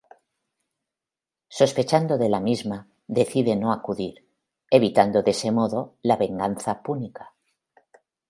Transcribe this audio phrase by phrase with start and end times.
[1.57, 4.15] Sospechando de la misma, decide no acudir,
[4.71, 7.35] evitando de ese modo la venganza púnica.